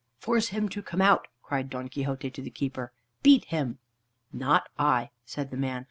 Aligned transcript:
"Force 0.17 0.47
him 0.47 0.67
to 0.69 0.81
come 0.81 0.99
out," 0.99 1.27
cried 1.43 1.69
Don 1.69 1.87
Quixote 1.87 2.31
to 2.31 2.41
the 2.41 2.49
keeper, 2.49 2.91
"beat 3.21 3.45
him." 3.45 3.77
"Not 4.33 4.67
I," 4.79 5.11
said 5.25 5.51
the 5.51 5.57
man. 5.57 5.79